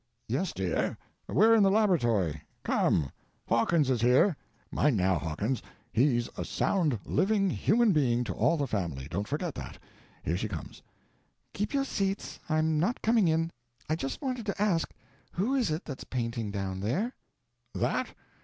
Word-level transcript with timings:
"Yes, 0.27 0.51
dear. 0.51 0.97
We're 1.29 1.53
in 1.53 1.61
the 1.61 1.69
laboratory. 1.69 2.41
Come—Hawkins 2.63 3.87
is 3.91 4.01
here. 4.01 4.35
Mind, 4.71 4.97
now 4.97 5.19
Hawkins—he's 5.19 6.27
a 6.35 6.43
sound, 6.43 6.97
living, 7.05 7.51
human 7.51 7.91
being 7.91 8.23
to 8.23 8.33
all 8.33 8.57
the 8.57 8.65
family—don't 8.65 9.27
forget 9.27 9.53
that. 9.53 9.77
Here 10.23 10.37
she 10.37 10.47
comes." 10.47 10.81
"Keep 11.53 11.75
your 11.75 11.85
seats, 11.85 12.39
I'm 12.49 12.79
not 12.79 13.03
coming 13.03 13.27
in. 13.27 13.51
I 13.87 13.95
just 13.95 14.23
wanted 14.23 14.47
to 14.47 14.59
ask, 14.59 14.89
who 15.33 15.53
is 15.53 15.69
it 15.69 15.85
that's 15.85 16.03
painting 16.05 16.49
down 16.49 16.79
there?" 16.79 17.13
"That? 17.75 18.07